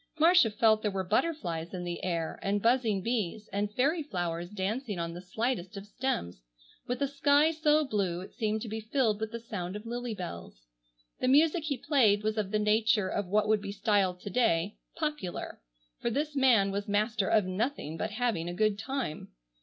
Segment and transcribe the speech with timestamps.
[0.19, 4.97] Marcia felt there were butterflies in the air, and buzzing bees, and fairy flowers dancing
[4.97, 6.41] on the slightest of stems,
[6.87, 10.15] with a sky so blue it seemed to be filled with the sound of lily
[10.15, 10.65] bells.
[11.19, 14.75] The music he played was of the nature of what would be styled to day
[14.95, 15.61] "popular,"
[15.99, 19.27] for this man was master of nothing but having a good time.